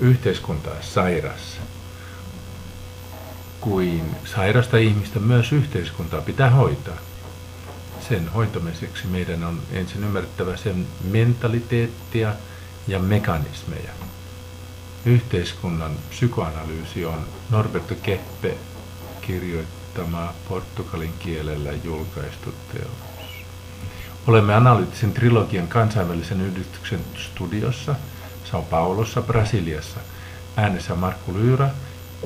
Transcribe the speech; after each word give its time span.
yhteiskunta 0.00 0.70
on 0.70 0.76
sairas, 0.80 1.58
kuin 3.60 4.16
sairasta 4.24 4.76
ihmistä 4.76 5.20
myös 5.20 5.52
yhteiskuntaa 5.52 6.20
pitää 6.20 6.50
hoitaa. 6.50 6.96
Sen 8.08 8.28
hoitamiseksi 8.28 9.06
meidän 9.06 9.44
on 9.44 9.60
ensin 9.72 10.04
ymmärrettävä 10.04 10.56
sen 10.56 10.86
mentaliteettia 11.10 12.34
ja 12.88 12.98
mekanismeja. 12.98 13.90
Yhteiskunnan 15.04 15.92
psykoanalyysi 16.10 17.04
on 17.04 17.26
Norberto 17.50 17.94
Keppe 18.02 18.54
kirjoittama 19.20 20.34
portugalin 20.48 21.14
kielellä 21.18 21.72
julkaistu 21.84 22.54
teos. 22.72 23.26
Olemme 24.26 24.54
analyyttisen 24.54 25.12
trilogian 25.12 25.68
kansainvälisen 25.68 26.40
yhdistyksen 26.40 27.00
studiossa 27.16 27.94
Sao 28.50 29.22
Brasiliassa. 29.26 30.00
Äänessä 30.56 30.94
Markku 30.94 31.34
Lyyra 31.34 31.68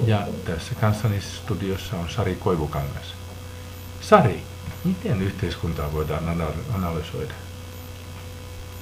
ja 0.06 0.26
tässä 0.44 0.74
kanssani 0.74 1.20
studiossa 1.20 1.96
on 1.96 2.10
Sari 2.10 2.34
Koivukangas. 2.34 3.14
Sari, 4.00 4.42
miten 4.84 5.22
yhteiskuntaa 5.22 5.92
voidaan 5.92 6.24
analysoida? 6.74 7.34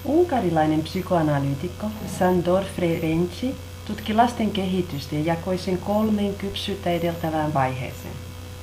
Unkarilainen 0.04 0.82
psykoanalyytikko 0.82 1.86
Sandor 2.18 2.64
Ferenczi 2.77 3.55
tutki 3.86 4.14
lasten 4.14 4.50
kehitystä 4.50 5.14
ja 5.14 5.20
jakoi 5.24 5.58
sen 5.58 5.78
kolmeen 5.78 6.34
kypsyyttä 6.34 6.91
edeltävään 6.91 7.55
vaiheeseen. 7.55 8.14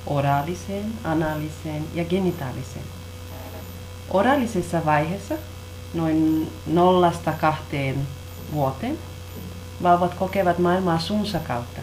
Oraaliseen, 0.07 0.93
analiseen 1.03 1.83
ja 1.93 2.05
genitaaliseen. 2.05 2.85
Oraalisessa 4.09 4.85
vaiheessa, 4.85 5.35
noin 5.93 6.51
nollasta 6.67 7.31
kahteen 7.31 8.07
vuoteen, 8.51 8.97
vauvat 9.83 10.13
kokevat 10.13 10.59
maailmaa 10.59 10.99
suunsa 10.99 11.39
kautta. 11.39 11.81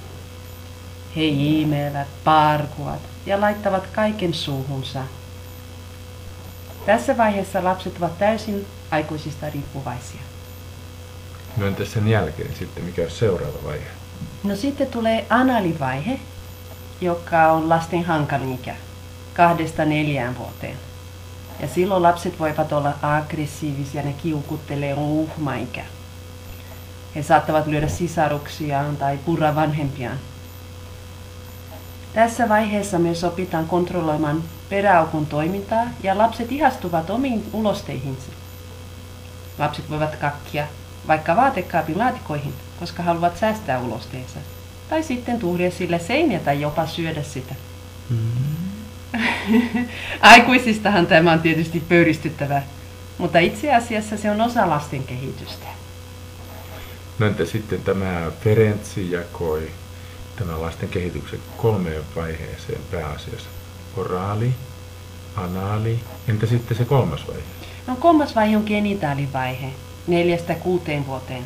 He 1.17 1.25
iimeevät, 1.25 2.09
parkuvat 2.25 3.01
ja 3.27 3.41
laittavat 3.41 3.87
kaiken 3.87 4.35
suuhunsa. 4.35 5.01
Tässä 6.87 7.17
vaiheessa 7.17 7.65
lapset 7.65 7.97
ovat 7.97 8.19
täysin 8.19 8.67
aikuisista 8.91 9.51
riippuvaisia. 9.51 10.21
No 11.57 11.67
entäs 11.67 11.93
sen 11.93 12.09
jälkeen 12.09 12.55
sitten, 12.59 12.85
mikä 12.85 13.03
on 13.03 13.11
seuraava 13.11 13.59
vaihe? 13.65 13.87
No 14.45 14.57
sitten 14.57 14.87
tulee 14.87 15.27
analivaihe, 15.31 16.21
joka 17.01 17.53
on 17.53 17.69
lasten 17.69 18.05
hankalin 18.05 18.55
ikä, 18.55 18.75
kahdesta 19.35 19.85
neljään 19.85 20.39
vuoteen. 20.39 20.77
Ja 21.61 21.69
silloin 21.69 22.03
lapset 22.03 22.39
voivat 22.39 22.73
olla 22.73 22.93
aggressiivisia, 23.03 24.03
ne 24.03 24.13
kiukuttelee, 24.13 24.95
on 24.95 25.03
uhmaikä. 25.03 25.85
He 27.15 27.23
saattavat 27.23 27.67
lyödä 27.67 27.89
sisaruksiaan 27.89 28.97
tai 28.97 29.19
purra 29.19 29.55
vanhempiaan. 29.55 30.19
Tässä 32.15 32.49
vaiheessa 32.49 32.99
myös 32.99 33.25
opitaan 33.25 33.67
kontrolloimaan 33.67 34.43
peräaukun 34.69 35.27
toimintaa 35.27 35.85
ja 36.03 36.19
lapset 36.19 36.53
ihastuvat 36.53 37.11
omiin 37.11 37.45
ulosteihinsa. 37.53 38.33
Lapset 39.59 39.91
voivat 39.91 40.17
kakkia 40.17 40.67
vaikka 41.07 41.37
vaatekaapin 41.37 41.99
laatikoihin, 41.99 42.55
koska 42.81 43.03
haluavat 43.03 43.37
säästää 43.37 43.81
ulosteensa. 43.81 44.39
Tai 44.91 45.03
sitten 45.03 45.39
tuhria 45.39 45.71
sille 45.71 45.99
seiniä 45.99 46.39
tai 46.39 46.61
jopa 46.61 46.87
syödä 46.87 47.23
sitä. 47.23 47.55
Mm-hmm. 48.11 48.53
Aikuisistahan 50.21 51.07
tämä 51.07 51.33
on 51.33 51.41
tietysti 51.41 51.81
pöyristyttävää, 51.89 52.63
mutta 53.19 53.39
itse 53.39 53.75
asiassa 53.75 54.17
se 54.17 54.31
on 54.31 54.41
osa 54.41 54.71
lasten 54.71 55.05
kehitystä. 55.05 55.67
No 57.23 57.29
entä 57.29 57.45
sitten 57.45 57.83
tämä 57.83 58.31
Ferenczi 58.45 59.11
jakoi 59.11 59.71
tämän 60.37 60.63
lasten 60.63 60.89
kehityksen 60.89 61.39
kolmeen 61.57 62.03
vaiheeseen 62.17 62.81
pääasiassa? 62.91 63.49
Oraali, 63.97 64.55
anaali, 65.37 66.01
entä 66.29 66.47
sitten 66.47 66.77
se 66.77 66.85
kolmas 66.85 67.29
vaihe? 67.29 67.43
No 67.87 67.97
kolmas 67.97 68.35
vaihe 68.35 68.57
on 68.57 68.63
genitaalivaihe, 68.67 69.73
neljästä 70.07 70.55
kuuteen 70.55 71.07
vuoteen. 71.07 71.45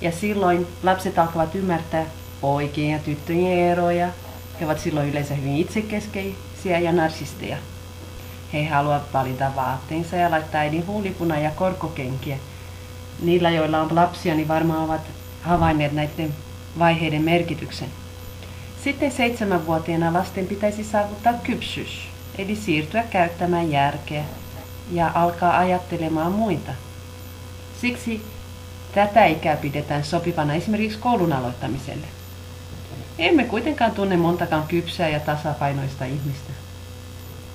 Ja 0.00 0.12
silloin 0.12 0.66
lapset 0.82 1.18
alkavat 1.18 1.54
ymmärtää 1.54 2.06
poikien 2.40 2.92
ja 2.92 2.98
tyttöjen 2.98 3.58
eroja. 3.58 4.08
He 4.60 4.64
ovat 4.64 4.80
silloin 4.80 5.08
yleensä 5.08 5.34
hyvin 5.34 5.56
itsekeskeisiä 5.56 6.78
ja 6.78 6.92
narsisteja. 6.92 7.56
He 8.52 8.64
haluavat 8.64 9.14
valita 9.14 9.52
vaatteensa 9.56 10.16
ja 10.16 10.30
laittaa 10.30 10.60
äidin 10.60 10.86
huulipuna 10.86 11.38
ja 11.38 11.50
korkokenkiä. 11.50 12.36
Niillä, 13.22 13.50
joilla 13.50 13.80
on 13.80 13.94
lapsia, 13.94 14.34
niin 14.34 14.48
varmaan 14.48 14.84
ovat 14.84 15.00
havainneet 15.42 15.92
näiden 15.92 16.34
vaiheiden 16.78 17.22
merkityksen. 17.22 17.88
Sitten 18.84 19.12
seitsemänvuotiaana 19.12 20.12
lasten 20.12 20.46
pitäisi 20.46 20.84
saavuttaa 20.84 21.32
kypsyys, 21.32 22.08
eli 22.38 22.56
siirtyä 22.56 23.02
käyttämään 23.02 23.70
järkeä 23.70 24.24
ja 24.92 25.10
alkaa 25.14 25.58
ajattelemaan 25.58 26.32
muita. 26.32 26.72
Siksi 27.80 28.22
tätä 28.94 29.26
ikää 29.26 29.56
pidetään 29.56 30.04
sopivana 30.04 30.54
esimerkiksi 30.54 30.98
koulun 30.98 31.32
aloittamiselle. 31.32 32.06
Emme 33.18 33.44
kuitenkaan 33.44 33.90
tunne 33.90 34.16
montakaan 34.16 34.66
kypsää 34.68 35.08
ja 35.08 35.20
tasapainoista 35.20 36.04
ihmistä. 36.04 36.52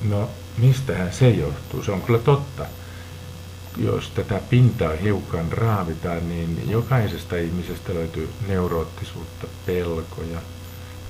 No, 0.02 0.30
mistähän 0.58 1.14
se 1.14 1.30
johtuu? 1.30 1.84
Se 1.84 1.92
on 1.92 2.02
kyllä 2.02 2.20
totta. 2.20 2.66
Jos 3.78 4.10
tätä 4.10 4.42
pintaa 4.50 4.92
hiukan 5.04 5.52
raavitaan, 5.52 6.30
niin 6.30 6.70
jokaisesta 6.70 7.36
ihmisestä 7.36 7.94
löytyy 7.94 8.30
neuroottisuutta, 8.48 9.48
pelkoja, 9.66 10.40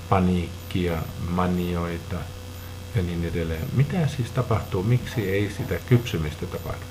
paniikkia, 0.10 0.98
manioita 1.30 2.16
ja 2.96 3.02
niin 3.02 3.26
edelleen. 3.26 3.68
Mitä 3.74 4.08
siis 4.08 4.32
tapahtuu? 4.32 4.84
Miksi 4.84 5.30
ei 5.30 5.52
sitä 5.58 5.76
kypsymistä 5.90 6.46
tapahdu? 6.46 6.86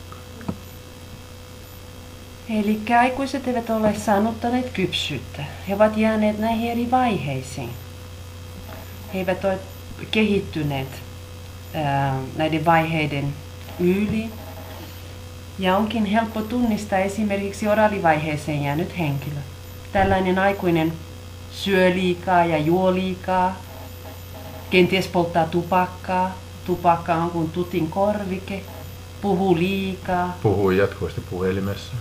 Eli 2.51 2.81
aikuiset 2.99 3.49
eivät 3.49 3.71
ole 3.71 3.95
saanuttaneet 3.95 4.71
kypsyyttä. 4.71 5.45
He 5.69 5.75
ovat 5.75 5.97
jääneet 5.97 6.39
näihin 6.39 6.71
eri 6.71 6.91
vaiheisiin. 6.91 7.71
He 9.15 9.19
eivät 9.19 9.45
ole 9.45 9.59
kehittyneet 10.11 10.89
ää, 11.75 12.21
näiden 12.37 12.65
vaiheiden 12.65 13.35
yli. 13.81 14.31
Ja 15.61 15.77
onkin 15.77 16.05
helppo 16.05 16.43
tunnistaa 16.43 16.99
esimerkiksi 16.99 17.69
oraalivaiheeseen 17.69 18.63
jäänyt 18.63 18.99
henkilö. 18.99 19.41
Tällainen 19.93 20.39
aikuinen 20.39 20.93
syö 21.53 21.91
liikaa 21.91 22.45
ja 22.45 22.59
juo 22.59 22.95
liikaa, 22.95 23.57
kenties 24.71 25.09
polttaa 25.09 25.47
tupakkaa. 25.47 26.39
Tupakka 26.65 27.15
on 27.15 27.31
kuin 27.31 27.51
tutin 27.51 27.91
korvike, 27.91 28.63
puhuu 29.21 29.57
liikaa. 29.57 30.39
Puhuu 30.43 30.71
jatkuvasti 30.71 31.21
puhelimessa. 31.21 31.93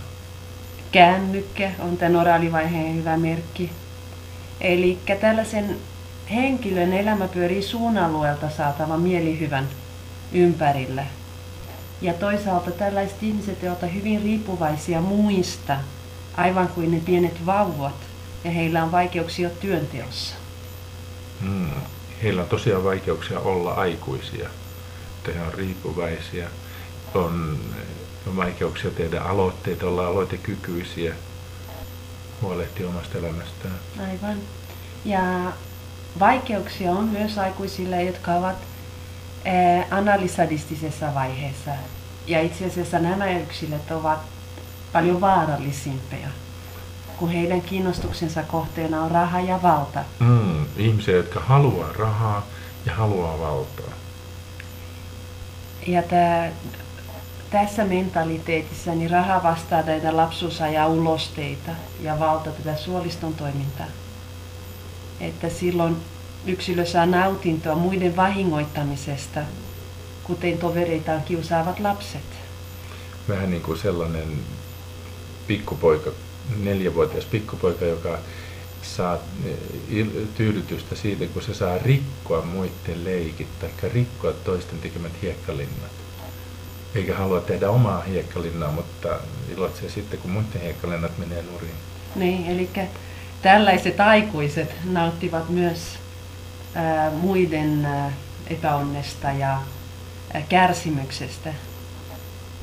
Kännykkä 0.92 1.70
on 1.78 1.96
tämän 1.96 2.16
oraalivaiheen 2.16 2.96
hyvä 2.96 3.16
merkki. 3.16 3.70
Eli 4.60 4.98
tällaisen 5.20 5.76
henkilön 6.30 6.92
elämä 6.92 7.28
pyörii 7.28 7.62
suun 7.62 7.98
alueelta 7.98 8.50
saatavan 8.50 9.00
mielihyvän 9.00 9.68
ympärillä. 10.32 11.04
Ja 12.02 12.12
toisaalta 12.12 12.70
tällaiset 12.70 13.22
ihmiset 13.22 13.58
ovat 13.62 13.94
hyvin 13.94 14.22
riippuvaisia 14.22 15.00
muista, 15.00 15.76
aivan 16.36 16.68
kuin 16.68 16.90
ne 16.90 17.00
pienet 17.00 17.46
vauvat, 17.46 17.96
ja 18.44 18.50
heillä 18.50 18.84
on 18.84 18.92
vaikeuksia 18.92 19.50
työnteossa. 19.50 20.34
Hmm. 21.40 21.70
Heillä 22.22 22.42
on 22.42 22.48
tosiaan 22.48 22.84
vaikeuksia 22.84 23.40
olla 23.40 23.72
aikuisia, 23.72 24.48
että 25.18 25.38
he 25.38 25.46
on 25.46 25.54
riippuvaisia, 25.54 26.48
on 27.14 27.58
on 28.26 28.36
vaikeuksia 28.36 28.90
tehdä 28.90 29.20
aloitteita, 29.20 29.86
olla 29.86 30.06
aloitekykyisiä, 30.06 31.14
huolehtia 32.42 32.88
omasta 32.88 33.18
elämästään. 33.18 33.74
Aivan. 34.00 34.38
Ja 35.04 35.52
vaikeuksia 36.20 36.92
on 36.92 37.04
myös 37.04 37.38
aikuisille, 37.38 38.02
jotka 38.02 38.34
ovat 38.34 38.56
eh, 39.44 39.86
analysadistisessa 39.90 41.14
vaiheessa. 41.14 41.70
Ja 42.26 42.40
itse 42.40 42.66
asiassa 42.66 42.98
nämä 42.98 43.30
yksilöt 43.30 43.90
ovat 43.90 44.18
paljon 44.92 45.20
vaarallisimpia, 45.20 46.28
kun 47.16 47.30
heidän 47.30 47.62
kiinnostuksensa 47.62 48.42
kohteena 48.42 49.02
on 49.02 49.10
raha 49.10 49.40
ja 49.40 49.62
valta. 49.62 50.04
Mm, 50.18 50.64
ihmisiä, 50.76 51.16
jotka 51.16 51.40
haluaa 51.40 51.92
rahaa 51.92 52.46
ja 52.86 52.94
haluaa 52.94 53.38
valtaa. 53.38 53.94
Ja 55.86 56.02
tämä 56.02 56.48
tässä 57.50 57.84
mentaliteetissa 57.84 58.94
niin 58.94 59.10
raha 59.10 59.42
vastaa 59.42 59.82
näitä 59.82 60.16
lapsuusajan 60.16 60.90
ulosteita 60.90 61.70
ja 62.00 62.18
valta 62.18 62.50
tätä 62.50 62.76
suoliston 62.76 63.34
toimintaa. 63.34 63.86
Että 65.20 65.48
silloin 65.48 65.96
yksilö 66.46 66.86
saa 66.86 67.06
nautintoa 67.06 67.74
muiden 67.74 68.16
vahingoittamisesta, 68.16 69.40
kuten 70.24 70.58
tovereitaan 70.58 71.22
kiusaavat 71.22 71.80
lapset. 71.80 72.22
Vähän 73.28 73.50
niin 73.50 73.62
kuin 73.62 73.78
sellainen 73.78 74.28
pikkupoika, 75.46 76.10
neljävuotias 76.62 77.24
pikkupoika, 77.24 77.84
joka 77.84 78.18
saa 78.82 79.18
eh, 79.44 80.06
tyydytystä 80.34 80.94
siitä, 80.94 81.26
kun 81.26 81.42
se 81.42 81.54
saa 81.54 81.78
rikkoa 81.78 82.42
muiden 82.42 83.04
leikit 83.04 83.48
tai 83.60 83.70
rikkoa 83.94 84.32
toisten 84.32 84.78
tekemät 84.78 85.12
hiekkalinnat. 85.22 85.90
Eikä 86.94 87.16
halua 87.16 87.40
tehdä 87.40 87.70
omaa 87.70 88.02
hiekkalinnaa, 88.02 88.72
mutta 88.72 89.08
iloitsee 89.56 89.90
sitten, 89.90 90.18
kun 90.18 90.30
muiden 90.30 90.60
hiekkalinnat 90.62 91.18
menee 91.18 91.42
nurin. 91.42 91.74
Niin, 92.14 92.46
eli 92.46 92.68
tällaiset 93.42 94.00
aikuiset 94.00 94.74
nauttivat 94.84 95.48
myös 95.48 95.99
muiden 97.20 97.88
epäonnesta 98.46 99.32
ja 99.32 99.58
kärsimyksestä. 100.48 101.54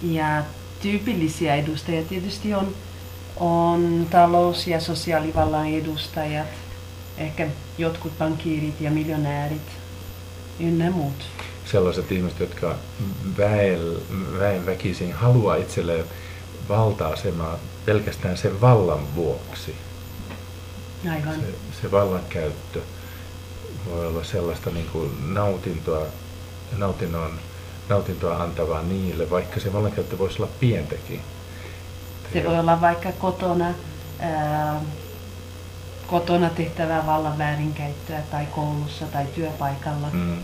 Ja 0.03 0.43
tyypillisiä 0.81 1.55
edustajia 1.55 2.03
tietysti 2.03 2.53
on 2.53 2.73
on 3.39 4.07
talous- 4.09 4.67
ja 4.67 4.79
sosiaalivallan 4.79 5.67
edustajat, 5.67 6.47
ehkä 7.17 7.47
jotkut 7.77 8.17
pankkiirit 8.17 8.81
ja 8.81 8.91
miljonäärit 8.91 9.61
ynnä 10.59 10.91
muut. 10.91 11.25
Sellaiset 11.65 12.11
ihmiset, 12.11 12.39
jotka 12.39 12.75
väen, 13.37 13.79
väen 14.39 14.65
väkisin 14.65 15.13
haluaa 15.13 15.55
itselleen 15.55 16.05
valta-asemaa 16.69 17.59
pelkästään 17.85 18.37
sen 18.37 18.61
vallan 18.61 19.15
vuoksi. 19.15 19.75
Aivan. 21.11 21.35
Se, 21.35 21.81
se 21.81 21.91
vallankäyttö 21.91 22.81
voi 23.89 24.07
olla 24.07 24.23
sellaista 24.23 24.69
niin 24.69 24.89
kuin 24.91 25.33
nautintoa, 25.33 26.05
nautinnon, 26.77 27.31
nautintoa 27.89 28.43
antavaa 28.43 28.81
niille, 28.81 29.29
vaikka 29.29 29.59
se 29.59 29.73
vallankäyttö 29.73 30.17
voisi 30.17 30.41
olla 30.41 30.51
pientäkin. 30.59 31.21
Se 32.33 32.43
voi 32.43 32.59
olla 32.59 32.81
vaikka 32.81 33.11
kotona, 33.11 33.73
ää, 34.19 34.81
kotona 36.07 36.49
tehtävää 36.49 37.05
vallan 37.05 37.37
väärinkäyttöä 37.37 38.21
tai 38.31 38.45
koulussa 38.45 39.05
tai 39.05 39.25
työpaikalla. 39.35 40.07
Mm. 40.13 40.37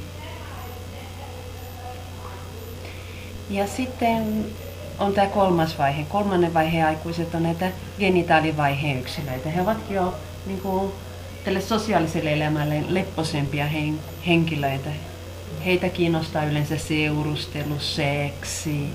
Ja 3.49 3.67
sitten 3.67 4.45
on 4.99 5.13
tämä 5.13 5.27
kolmas 5.27 5.77
vaihe. 5.77 6.05
Kolmannen 6.09 6.53
vaiheen 6.53 6.87
aikuiset 6.87 7.35
on 7.35 7.43
näitä 7.43 7.71
genitaalivaiheen 7.99 8.99
yksilöitä. 8.99 9.49
He 9.49 9.61
ovat 9.61 9.89
jo 9.89 10.13
niin 10.45 10.61
kuin, 10.61 10.91
tälle 11.43 11.61
sosiaaliselle 11.61 12.33
elämälle 12.33 12.83
lepposempia 12.89 13.65
hen, 13.65 13.99
henkilöitä. 14.27 14.89
Heitä 15.65 15.89
kiinnostaa 15.89 16.43
yleensä 16.43 16.77
seurustelu, 16.77 17.79
seksi, 17.79 18.89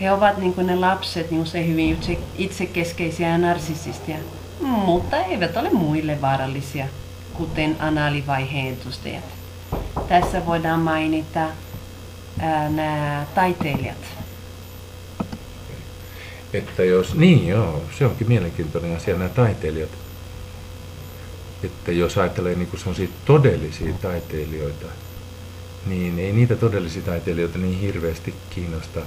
he 0.00 0.12
ovat 0.12 0.38
niin 0.38 0.54
kuin 0.54 0.66
ne 0.66 0.76
lapset 0.76 1.30
niin 1.30 1.40
usein 1.40 1.68
hyvin 1.68 1.92
itse, 1.92 2.18
itsekeskeisiä 2.38 3.28
ja 3.28 3.38
narsisistia, 3.38 4.16
mutta 4.60 5.16
eivät 5.16 5.56
ole 5.56 5.70
muille 5.70 6.20
vaarallisia, 6.20 6.86
kuten 7.34 7.76
anaalivaiheen 7.78 8.76
edustajat. 8.82 9.24
Tässä 10.08 10.46
voidaan 10.46 10.80
mainita 10.80 11.46
ää, 12.40 12.68
nämä 12.68 13.26
taiteilijat. 13.34 13.96
Että 16.52 16.84
jos, 16.84 17.14
niin 17.14 17.48
joo, 17.48 17.82
se 17.98 18.06
onkin 18.06 18.28
mielenkiintoinen 18.28 18.96
asia, 18.96 19.16
nämä 19.16 19.28
taiteilijat. 19.28 19.90
Että 21.64 21.92
jos 21.92 22.18
ajattelee 22.18 22.54
niin 22.54 22.68
kuin 22.68 23.10
todellisia 23.24 23.94
taiteilijoita, 24.02 24.86
niin 25.86 26.18
ei 26.18 26.32
niitä 26.32 26.56
todellisia 26.56 27.02
taiteilijoita 27.02 27.58
niin 27.58 27.80
hirveästi 27.80 28.34
kiinnosta 28.50 29.00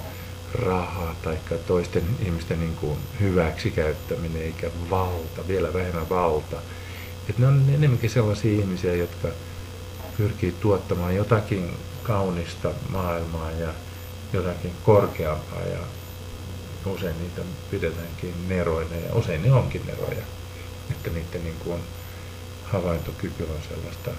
rahaa 0.54 1.14
tai 1.22 1.38
toisten 1.66 2.02
ihmisten 2.26 2.60
niin 2.60 2.76
kuin 2.76 2.98
hyväksikäyttäminen 3.20 4.42
eikä 4.42 4.70
valta, 4.90 5.48
vielä 5.48 5.72
vähemmän 5.72 6.08
valta. 6.08 6.56
Et 7.30 7.38
ne 7.38 7.46
on 7.46 7.64
enemmänkin 7.74 8.10
sellaisia 8.10 8.52
ihmisiä, 8.52 8.94
jotka 8.94 9.28
pyrkii 10.16 10.54
tuottamaan 10.60 11.16
jotakin 11.16 11.70
kaunista 12.02 12.70
maailmaa 12.88 13.50
ja 13.50 13.68
jotakin 14.32 14.72
korkeampaa 14.84 15.62
ja 15.62 15.78
usein 16.86 17.18
niitä 17.20 17.42
pidetäänkin 17.70 18.34
neroina 18.48 18.96
ja 18.96 19.14
usein 19.14 19.42
ne 19.42 19.52
onkin 19.52 19.86
neroja. 19.86 20.24
Että 20.90 21.10
niiden 21.10 21.44
niin 21.44 21.56
kuin 21.64 21.80
havaintokyky 22.72 23.42
on 23.42 23.62
sellaista 23.68 24.10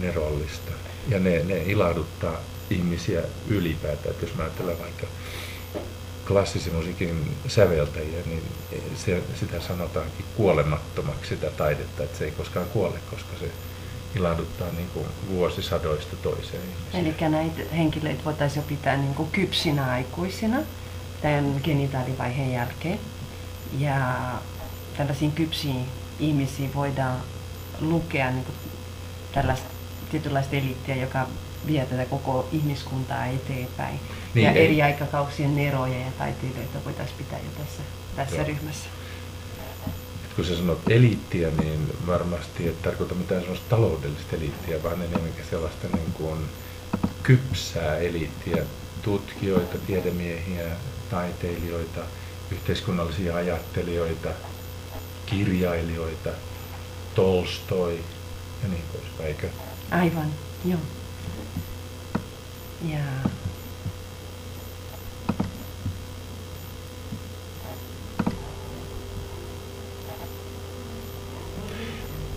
nerollista 0.00 0.72
ja 1.08 1.18
ne, 1.18 1.44
ne 1.44 1.62
ilahduttaa 1.62 2.40
ihmisiä 2.70 3.22
ylipäätään. 3.48 4.10
Että 4.10 4.26
jos 4.26 4.34
mä 4.34 4.42
ajattelen 4.42 4.78
vaikka 4.78 5.06
klassisen 6.26 6.74
musiikin 6.74 7.36
säveltäjiä, 7.48 8.20
niin 8.26 8.42
se, 8.96 9.22
sitä 9.40 9.60
sanotaankin 9.60 10.24
kuolemattomaksi 10.36 11.28
sitä 11.28 11.50
taidetta, 11.50 12.02
että 12.02 12.18
se 12.18 12.24
ei 12.24 12.30
koskaan 12.30 12.66
kuole, 12.66 12.98
koska 13.10 13.38
se 13.40 13.50
ilahduttaa 14.16 14.68
niin 14.76 14.88
kuin 14.94 15.06
vuosisadoista 15.28 16.16
toiseen. 16.16 16.62
Eli 16.94 17.14
näitä 17.28 17.62
henkilöitä 17.76 18.24
voitaisiin 18.24 18.62
jo 18.62 18.68
pitää 18.68 18.96
niin 18.96 19.14
kuin 19.14 19.30
kypsinä 19.30 19.90
aikuisina 19.90 20.58
tämän 21.22 21.60
genitaalivaiheen 21.64 22.52
jälkeen. 22.52 23.00
Ja 23.78 24.16
tällaisiin 24.96 25.32
kypsiin 25.32 25.86
ihmisiin 26.22 26.74
voidaan 26.74 27.16
lukea 27.80 28.30
niin 28.30 28.44
kuin 28.44 28.56
tällaista 29.32 29.66
tietynlaista 30.10 30.56
eliittiä, 30.56 30.96
joka 30.96 31.26
vie 31.66 31.86
tätä 31.86 32.04
koko 32.04 32.48
ihmiskuntaa 32.52 33.26
eteenpäin. 33.26 34.00
Niin, 34.34 34.44
ja 34.44 34.52
ei. 34.52 34.64
eri 34.64 34.82
aikakausien 34.82 35.56
neroja 35.56 35.98
ja 35.98 36.12
taiteilijoita 36.18 36.84
voitaisiin 36.84 37.18
pitää 37.18 37.38
jo 37.38 37.64
tässä, 37.64 37.82
tässä 38.16 38.36
Joo. 38.36 38.46
ryhmässä. 38.46 38.88
Et 40.24 40.34
kun 40.36 40.44
sä 40.44 40.56
sanot 40.56 40.80
eliittiä, 40.90 41.48
niin 41.60 41.88
varmasti 42.06 42.68
et 42.68 42.82
tarkoita 42.82 43.14
mitään 43.14 43.40
sellaista 43.40 43.70
taloudellista 43.70 44.36
eliittiä, 44.36 44.82
vaan 44.82 45.02
enemmänkin 45.02 45.44
sellaista 45.50 45.88
niin 45.96 46.12
kuin 46.12 46.38
kypsää 47.22 47.96
eliittiä, 47.96 48.62
tutkijoita, 49.02 49.78
tiedemiehiä, 49.86 50.64
taiteilijoita, 51.10 52.00
yhteiskunnallisia 52.50 53.36
ajattelijoita, 53.36 54.28
kirjailijoita, 55.32 56.30
Tolstoi 57.14 58.00
ja 58.62 58.68
niin 58.68 58.84
poispäin, 58.92 59.28
eikö? 59.28 59.48
Aivan, 59.90 60.28
joo. 60.64 60.80
Ja 62.88 62.98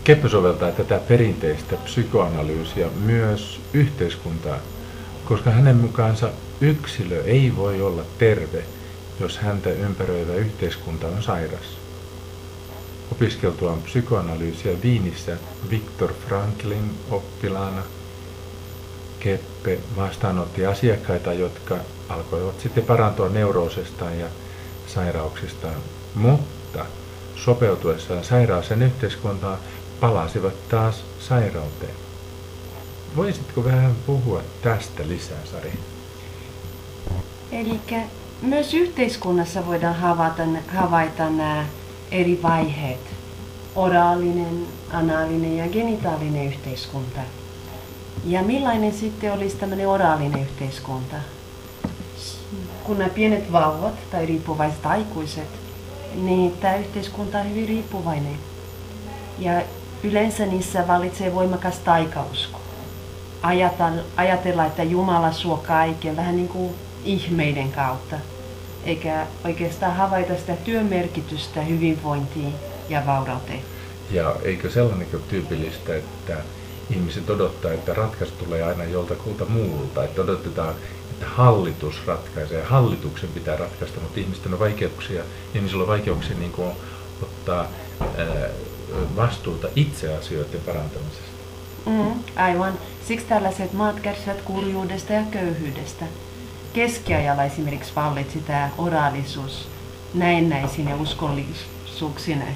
Keppö 0.03 0.30
soveltaa 0.30 0.71
tätä 0.71 0.99
perinteistä 1.07 1.75
psykoanalyysiä 1.75 2.87
myös 3.06 3.61
yhteiskuntaan, 3.73 4.59
koska 5.25 5.49
hänen 5.49 5.75
mukaansa 5.75 6.30
yksilö 6.61 7.23
ei 7.23 7.56
voi 7.56 7.81
olla 7.81 8.04
terve, 8.18 8.64
jos 9.19 9.37
häntä 9.37 9.69
ympäröivä 9.69 10.33
yhteiskunta 10.33 11.07
on 11.07 11.23
sairas. 11.23 11.84
Opiskeltuaan 13.12 13.81
psykoanalyysiä 13.81 14.81
Viinissä 14.83 15.38
Viktor 15.69 16.14
Franklin 16.28 16.92
oppilaana 17.12 17.83
Keppe 19.19 19.80
vastaanotti 19.95 20.66
asiakkaita, 20.66 21.33
jotka 21.33 21.78
alkoivat 22.09 22.59
sitten 22.59 22.83
parantua 22.83 23.30
neuroosistaan 23.30 24.19
ja 24.19 24.28
sairauksistaan, 24.88 25.76
mutta 26.16 26.85
sopeutuessaan 27.35 28.24
sairaaseen 28.24 28.81
yhteiskuntaan 28.81 29.57
palasivat 30.00 30.69
taas 30.69 31.04
sairauteen. 31.19 31.95
Voisitko 33.16 33.64
vähän 33.64 33.95
puhua 34.06 34.42
tästä 34.62 35.07
lisää, 35.07 35.45
Sari? 35.52 35.71
Eli 37.52 37.80
myös 38.42 38.74
yhteiskunnassa 38.74 39.66
voidaan 39.66 39.95
havaita, 39.95 40.44
havaita 40.68 41.30
nämä 41.30 41.66
eri 42.12 42.40
vaiheet. 42.44 43.00
Oraalinen, 43.76 44.68
anaalinen 44.92 45.57
ja 45.57 45.68
genitaalinen 45.68 46.45
yhteiskunta. 46.45 47.19
Ja 48.26 48.42
millainen 48.42 48.94
sitten 48.94 49.33
olisi 49.33 49.56
tämmöinen 49.56 49.88
oraalinen 49.88 50.42
yhteiskunta? 50.42 51.16
Kun 52.83 52.97
nämä 52.97 53.09
pienet 53.09 53.52
vauvat 53.52 53.94
tai 54.12 54.26
riippuvaiset 54.26 54.85
aikuiset, 54.85 55.47
niin 56.16 56.52
tämä 56.52 56.76
yhteiskunta 56.76 57.40
on 57.40 57.50
hyvin 57.50 57.68
riippuvainen. 57.68 58.38
Ja 59.40 59.62
yleensä 60.04 60.45
niissä 60.45 60.88
vallitsee 60.88 61.35
voimakas 61.35 61.80
taikausko. 61.80 62.59
Ajatella, 64.18 64.66
että 64.66 64.83
Jumala 64.83 65.31
suo 65.31 65.57
kaiken 65.57 66.16
vähän 66.16 66.35
niin 66.35 66.47
kuin 66.47 66.76
ihmeiden 67.04 67.71
kautta, 67.71 68.16
eikä 68.85 69.27
oikeastaan 69.45 69.95
havaita 69.95 70.35
sitä 70.35 70.56
työmerkitystä 70.56 71.61
hyvinvointiin 71.61 72.54
ja 72.89 73.06
vaurauteen. 73.06 73.61
Ja 74.11 74.35
eikö 74.44 74.69
sellainen 74.69 75.07
tyypillistä, 75.27 75.95
että 75.95 76.37
ihmiset 76.89 77.30
odottaa, 77.30 77.71
että 77.71 77.94
ratkaisu 77.94 78.33
tulee 78.39 78.63
aina 78.63 78.83
joltakulta 78.83 79.45
muulta, 79.45 80.04
että 80.04 80.21
odotetaan, 80.21 80.75
että 81.11 81.25
hallitus 81.25 82.07
ratkaisee, 82.07 82.63
hallituksen 82.63 83.30
pitää 83.33 83.57
ratkaista, 83.57 83.99
mutta 84.01 84.19
ihmisten 84.19 84.54
on 84.54 84.59
vaikeuksia, 84.59 85.23
ihmisillä 85.56 85.81
on 85.81 85.87
vaikeuksia 85.87 86.37
niin 86.37 86.51
kuin 86.51 86.71
ottaa 87.21 87.68
vastuuta 89.15 89.68
itse 89.75 90.18
asioiden 90.18 90.61
parantamisesta. 90.65 91.35
Mm, 91.85 92.13
aivan. 92.35 92.73
Siksi 93.07 93.25
tällaiset 93.25 93.73
maat 93.73 93.99
kärsivät 93.99 94.42
kurjuudesta 94.42 95.13
ja 95.13 95.23
köyhyydestä. 95.31 96.06
Keskiajalla 96.76 97.44
esimerkiksi 97.44 97.96
vallitsi 97.96 98.40
tämä 98.40 98.70
oraalisuus 98.78 99.70
näennäisin 100.14 100.90
ja 100.90 100.96
uskollisuuksineen. 100.96 102.56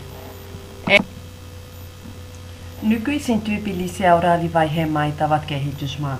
Nykyisin 2.81 3.41
tyypillisiä 3.41 4.15
oraalivaiheen 4.15 4.89
maita 4.89 5.25
ovat 5.25 5.45
kehitysmaat. 5.45 6.19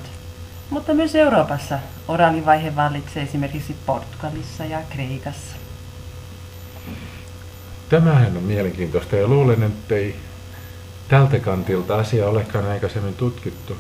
Mutta 0.70 0.94
myös 0.94 1.15
Euroopassa 1.15 1.79
oraalivaihe 2.08 2.75
vallitsee 2.75 3.24
esimerkiksi 3.24 3.75
Portugalissa 3.86 4.65
ja 4.65 4.79
Kreikassa. 4.89 5.56
Tämähän 7.89 8.38
on 8.38 8.44
mielenkiintoista 8.44 9.15
ja 9.15 9.27
luulen, 9.27 9.63
että 9.63 9.96
ei 9.96 10.15
tältä 11.08 11.39
kantilta 11.39 11.98
asia 11.98 12.27
olekaan 12.27 12.65
aikaisemmin 12.65 13.15
tutkittu. 13.15 13.77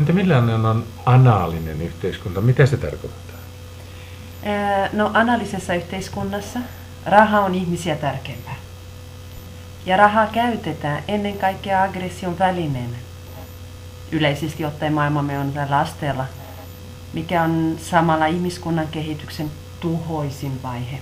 Entä 0.00 0.12
millainen 0.12 0.66
on 0.66 0.84
anaalinen 1.06 1.82
yhteiskunta? 1.82 2.40
Mitä 2.40 2.66
se 2.66 2.76
tarkoittaa? 2.76 3.38
No 4.92 5.10
analisessa 5.14 5.74
yhteiskunnassa 5.74 6.58
raha 7.06 7.40
on 7.40 7.54
ihmisiä 7.54 7.96
tärkeämpää. 7.96 8.56
Ja 9.86 9.96
rahaa 9.96 10.26
käytetään 10.26 11.02
ennen 11.08 11.38
kaikkea 11.38 11.82
aggression 11.82 12.38
välineenä. 12.38 12.96
Yleisesti 14.12 14.64
ottaen 14.64 14.92
maailmamme 14.92 15.38
on 15.38 15.52
tällä 15.52 15.78
asteella, 15.78 16.24
mikä 17.12 17.42
on 17.42 17.76
samalla 17.82 18.26
ihmiskunnan 18.26 18.88
kehityksen 18.88 19.50
tuhoisin 19.80 20.62
vaihe. 20.62 20.98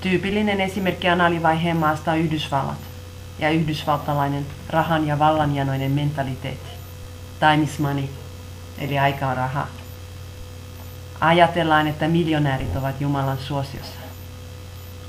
Tyypillinen 0.00 0.60
esimerkki 0.60 1.08
analivaiheen 1.08 1.76
maasta 1.76 2.12
on 2.12 2.18
Yhdysvallat 2.18 2.78
ja 3.38 3.50
yhdysvaltalainen 3.50 4.46
rahan 4.70 5.06
ja 5.06 5.18
vallanjanoinen 5.18 5.90
mentaliteetti. 5.90 6.71
Time 7.42 7.64
is 7.64 7.78
money, 7.78 8.04
eli 8.78 8.98
aika 8.98 9.28
on 9.28 9.36
raha. 9.36 9.66
Ajatellaan, 11.20 11.86
että 11.86 12.08
miljonäärit 12.08 12.76
ovat 12.76 13.00
Jumalan 13.00 13.38
suosiossa. 13.38 13.98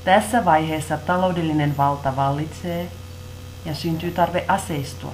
Tässä 0.04 0.44
vaiheessa 0.44 0.96
taloudellinen 0.96 1.76
valta 1.76 2.16
vallitsee 2.16 2.88
ja 3.64 3.74
syntyy 3.74 4.10
tarve 4.10 4.44
aseistua. 4.48 5.12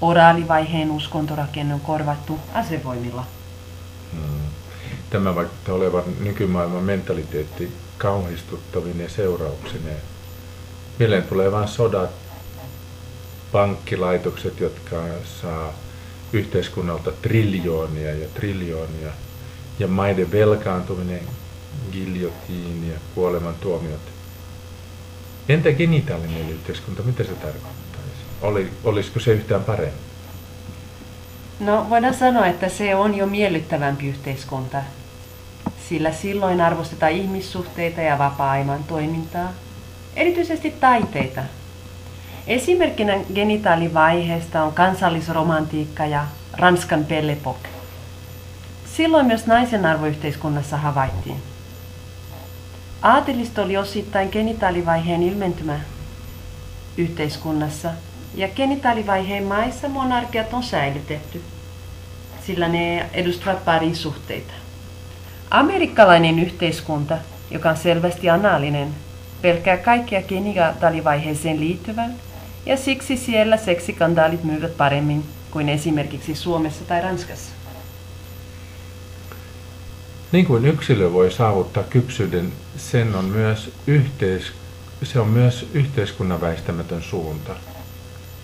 Oraalivaiheen 0.00 0.90
uskontorakenne 0.90 1.74
on 1.74 1.80
korvattu 1.80 2.38
asevoimilla. 2.54 3.24
Hmm. 4.12 4.40
Tämä 5.10 5.34
vaikuttaa 5.34 5.74
olevan 5.74 6.04
nykymaailman 6.20 6.82
mentaliteetti 6.82 7.76
kauhistuttavine 7.98 9.08
seurauksineen. 9.08 10.00
Mieleen 10.98 11.22
tulee 11.22 11.52
vain 11.52 11.68
sodat, 11.68 12.10
pankkilaitokset, 13.52 14.60
jotka 14.60 14.96
saa 15.42 15.72
yhteiskunnalta 16.32 17.12
triljoonia 17.12 18.14
ja 18.14 18.28
triljoonia, 18.34 19.12
ja 19.78 19.88
maiden 19.88 20.32
velkaantuminen, 20.32 21.22
giljotiini 21.92 22.90
ja 22.92 22.98
kuolemantuomiot. 23.14 24.00
Entä 25.48 25.72
genitaalinen 25.72 26.50
yhteiskunta, 26.50 27.02
mitä 27.02 27.24
se 27.24 27.30
tarkoittaisi? 27.30 28.20
Oli, 28.42 28.70
olisiko 28.84 29.20
se 29.20 29.32
yhtään 29.32 29.64
parempi? 29.64 30.10
No 31.60 31.86
voidaan 31.90 32.14
sanoa, 32.14 32.46
että 32.46 32.68
se 32.68 32.94
on 32.94 33.14
jo 33.14 33.26
miellyttävämpi 33.26 34.08
yhteiskunta, 34.08 34.82
sillä 35.88 36.12
silloin 36.12 36.60
arvostetaan 36.60 37.12
ihmissuhteita 37.12 38.00
ja 38.00 38.18
vapaa-aivan 38.18 38.84
toimintaa, 38.84 39.52
erityisesti 40.16 40.70
taiteita. 40.70 41.42
Esimerkkinä 42.50 43.18
genitaalivaiheesta 43.34 44.62
on 44.62 44.72
kansallisromantiikka 44.72 46.06
ja 46.06 46.26
Ranskan 46.52 47.04
Belle 47.04 47.32
Époque. 47.32 47.68
Silloin 48.96 49.26
myös 49.26 49.46
naisen 49.46 49.86
arvoyhteiskunnassa 49.86 50.76
havaittiin. 50.76 51.36
Aatelisto 53.02 53.62
oli 53.62 53.76
osittain 53.76 54.28
genitaalivaiheen 54.32 55.22
ilmentymä 55.22 55.80
yhteiskunnassa, 56.96 57.90
ja 58.34 58.48
genitaalivaiheen 58.48 59.44
maissa 59.44 59.88
monarkiat 59.88 60.54
on 60.54 60.62
säilytetty, 60.62 61.42
sillä 62.46 62.68
ne 62.68 63.06
edustavat 63.12 63.64
parisuhteita. 63.64 64.52
Amerikkalainen 65.50 66.38
yhteiskunta, 66.38 67.18
joka 67.50 67.70
on 67.70 67.76
selvästi 67.76 68.30
anaalinen, 68.30 68.88
pelkää 69.42 69.76
kaikkea 69.76 70.22
genitaalivaiheeseen 70.22 71.60
liittyvää, 71.60 72.10
ja 72.66 72.76
siksi 72.76 73.16
siellä 73.16 73.56
seksikandaalit 73.56 74.44
myyvät 74.44 74.76
paremmin 74.76 75.24
kuin 75.50 75.68
esimerkiksi 75.68 76.34
Suomessa 76.34 76.84
tai 76.84 77.00
Ranskassa. 77.00 77.52
Niin 80.32 80.46
kuin 80.46 80.64
yksilö 80.64 81.12
voi 81.12 81.30
saavuttaa 81.30 81.82
kypsyyden, 81.82 82.52
sen 82.76 83.14
on 83.14 83.24
myös 83.24 83.72
yhteis, 83.86 84.52
se 85.02 85.20
on 85.20 85.28
myös 85.28 85.66
yhteiskunnan 85.74 86.40
väistämätön 86.40 87.02
suunta. 87.02 87.56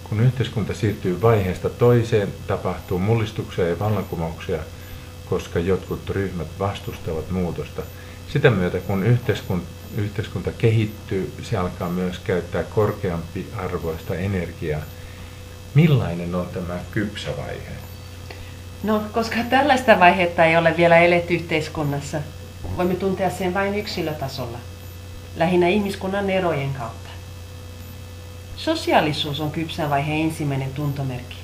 Kun 0.04 0.20
yhteiskunta 0.20 0.74
siirtyy 0.74 1.22
vaiheesta 1.22 1.70
toiseen, 1.70 2.28
tapahtuu 2.46 2.98
mullistuksia 2.98 3.68
ja 3.68 3.78
vallankumouksia, 3.78 4.58
koska 5.28 5.58
jotkut 5.58 6.10
ryhmät 6.10 6.48
vastustavat 6.58 7.30
muutosta. 7.30 7.82
Sitä 8.32 8.50
myötä, 8.50 8.78
kun 8.78 9.02
yhteiskunta, 9.02 9.66
yhteiskunta 9.96 10.52
kehittyy, 10.52 11.32
se 11.42 11.56
alkaa 11.56 11.88
myös 11.88 12.18
käyttää 12.18 12.62
korkeampi 12.62 13.46
arvoista 13.56 14.14
energiaa. 14.14 14.80
Millainen 15.74 16.34
on 16.34 16.46
tämä 16.46 16.78
kypsä 16.90 17.36
vaihe? 17.36 17.72
No, 18.82 19.02
koska 19.12 19.36
tällaista 19.50 20.00
vaihetta 20.00 20.44
ei 20.44 20.56
ole 20.56 20.76
vielä 20.76 20.96
eletty 20.98 21.34
yhteiskunnassa, 21.34 22.20
voimme 22.76 22.94
tuntea 22.94 23.30
sen 23.30 23.54
vain 23.54 23.74
yksilötasolla, 23.74 24.58
lähinnä 25.36 25.68
ihmiskunnan 25.68 26.30
erojen 26.30 26.74
kautta. 26.74 27.10
Sosiaalisuus 28.56 29.40
on 29.40 29.50
kypsän 29.50 29.90
vaiheen 29.90 30.20
ensimmäinen 30.20 30.72
tuntomerkki. 30.74 31.36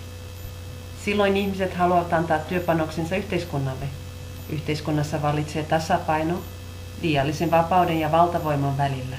Silloin 1.04 1.36
ihmiset 1.36 1.74
haluavat 1.74 2.12
antaa 2.12 2.38
työpanoksensa 2.38 3.16
yhteiskunnalle. 3.16 3.86
Yhteiskunnassa 4.50 5.22
vallitsee 5.22 5.62
tasapaino 5.62 6.42
liiallisen 7.02 7.50
vapauden 7.50 8.00
ja 8.00 8.12
valtavoiman 8.12 8.78
välillä. 8.78 9.16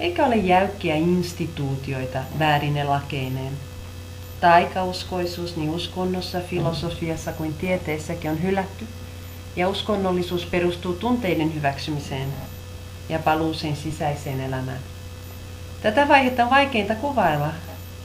Eikä 0.00 0.26
ole 0.26 0.36
jäykkiä 0.36 0.94
instituutioita 0.94 2.18
väärine 2.38 2.84
lakeineen, 2.84 3.52
Taikauskoisuus 4.40 5.56
niin 5.56 5.70
uskonnossa, 5.70 6.40
filosofiassa 6.40 7.32
kuin 7.32 7.54
tieteessäkin 7.54 8.30
on 8.30 8.42
hylätty, 8.42 8.86
ja 9.56 9.68
uskonnollisuus 9.68 10.46
perustuu 10.46 10.92
tunteiden 10.92 11.54
hyväksymiseen 11.54 12.28
ja 13.08 13.18
paluuseen 13.18 13.76
sisäiseen 13.76 14.40
elämään. 14.40 14.78
Tätä 15.82 16.08
vaihetta 16.08 16.44
on 16.44 16.50
vaikeinta 16.50 16.94
kuvailla, 16.94 17.48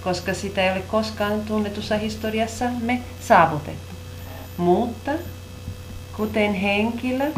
koska 0.04 0.34
sitä 0.34 0.64
ei 0.64 0.72
ole 0.72 0.82
koskaan 0.82 1.42
tunnetussa 1.42 1.98
historiassa 1.98 2.66
me 2.82 3.02
saavutettu. 3.22 3.94
Mutta 4.58 5.12
kuten 6.18 6.54
henkilö 6.54 7.32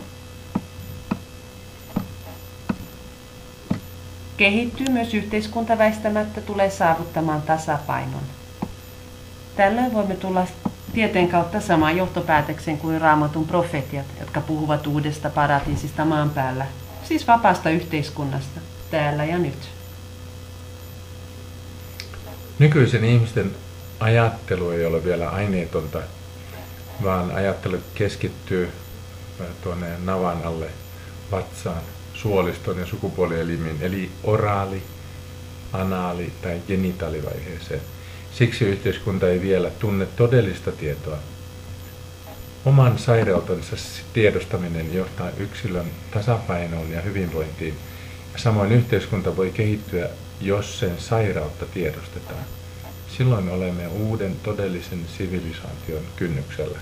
kehittyy, 4.38 4.88
myös 4.90 5.14
yhteiskunta 5.14 5.78
väistämättä 5.78 6.42
tulee 6.42 6.70
saavuttamaan 6.70 7.42
tasapainon. 7.42 8.22
Tällöin 9.56 9.94
voimme 9.94 10.16
tulla 10.16 10.48
tieteen 10.94 11.28
kautta 11.28 11.62
samaan 11.62 11.98
johtopäätöksen 11.98 12.78
kuin 12.78 13.02
raamatun 13.02 13.48
profetiat, 13.48 14.06
jotka 14.20 14.42
puhuvat 14.42 14.88
uudesta 14.88 15.30
paratiisista 15.30 16.06
maan 16.06 16.30
päällä, 16.30 16.66
siis 17.04 17.28
vapaasta 17.28 17.70
yhteiskunnasta, 17.70 18.60
täällä 18.92 19.26
ja 19.26 19.38
nyt. 19.38 19.70
Nykyisen 22.60 23.06
ihmisten 23.06 23.52
ajattelu 24.00 24.70
ei 24.70 24.86
ole 24.86 25.04
vielä 25.04 25.30
aineetonta, 25.30 26.00
vaan 27.04 27.32
ajattelu 27.32 27.78
keskittyy 27.96 28.72
tuonne 29.64 29.88
navan 30.04 30.44
alle 30.44 30.68
vatsaan, 31.32 31.82
suoliston 32.16 32.80
ja 32.80 32.86
sukupuolielimiin, 32.86 33.78
eli 33.82 34.10
oraali, 34.24 34.84
anaali 35.74 36.32
tai 36.42 36.62
genitaalivaiheeseen. 36.68 37.82
Siksi 38.32 38.66
yhteiskunta 38.66 39.30
ei 39.30 39.42
vielä 39.42 39.70
tunne 39.70 40.06
todellista 40.06 40.72
tietoa. 40.72 41.18
Oman 42.66 43.00
sairautensa 43.00 43.76
tiedostaminen 44.14 44.94
johtaa 44.94 45.30
yksilön 45.38 45.86
tasapainoon 46.12 46.92
ja 46.92 47.02
hyvinvointiin, 47.02 47.74
ja 48.34 48.40
samoin 48.40 48.72
yhteiskunta 48.72 49.38
voi 49.38 49.52
kehittyä, 49.52 50.10
jos 50.42 50.80
sen 50.80 51.00
sairautta 51.00 51.66
tiedostetaan. 51.66 52.44
Silloin 53.18 53.50
olemme 53.50 53.88
uuden 53.88 54.36
todellisen 54.44 55.00
sivilisaation 55.18 56.04
kynnyksellä. 56.16 56.80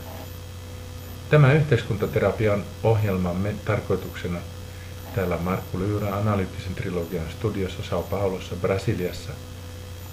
Tämä 1.30 1.54
yhteiskuntaterapian 1.54 2.64
ohjelmamme 2.84 3.56
tarkoituksena 3.66 4.40
Täällä 5.16 5.38
Markku 5.38 5.80
Lyyrä 5.80 6.16
Analyyttisen 6.16 6.76
trilogian 6.76 7.32
studiossa 7.32 7.84
Sao 7.90 8.04
Paulossa, 8.04 8.56
Brasiliassa. 8.56 9.32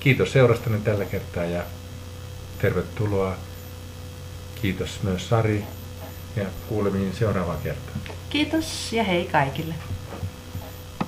Kiitos 0.00 0.32
seurastanne 0.32 0.78
tällä 0.78 1.04
kertaa 1.04 1.44
ja 1.44 1.62
tervetuloa. 2.58 3.36
Kiitos 4.62 5.02
myös 5.02 5.28
Sari 5.28 5.64
ja 6.36 6.44
kuulemiin 6.68 7.14
seuraavaan 7.14 7.58
kertaan. 7.62 8.00
Kiitos 8.30 8.92
ja 8.92 9.04
hei 9.04 9.24
kaikille. 9.24 9.74